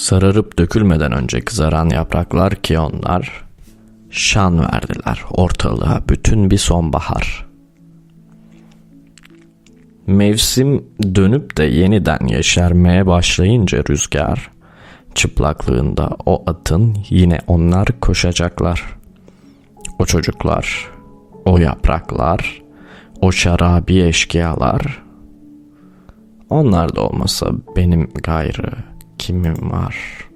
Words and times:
Sararıp 0.00 0.58
dökülmeden 0.58 1.12
önce 1.12 1.40
kızaran 1.40 1.88
yapraklar 1.90 2.54
ki 2.54 2.78
onlar 2.78 3.44
şan 4.10 4.60
verdiler 4.60 5.24
ortalığa 5.30 6.02
bütün 6.08 6.50
bir 6.50 6.58
sonbahar. 6.58 7.46
Mevsim 10.06 10.84
dönüp 11.14 11.56
de 11.56 11.64
yeniden 11.64 12.26
yeşermeye 12.26 13.06
başlayınca 13.06 13.84
rüzgar 13.90 14.50
çıplaklığında 15.14 16.16
o 16.26 16.42
atın 16.46 16.96
yine 17.08 17.38
onlar 17.46 18.00
koşacaklar. 18.00 18.82
O 19.98 20.04
çocuklar, 20.04 20.90
o 21.44 21.58
yapraklar, 21.58 22.62
o 23.20 23.32
şarabi 23.32 24.02
eşkıyalar. 24.02 25.02
Onlar 26.50 26.96
da 26.96 27.00
olmasa 27.00 27.50
benim 27.76 28.10
gayrı 28.22 28.89
kimim 29.20 29.70
var?'' 29.70 30.29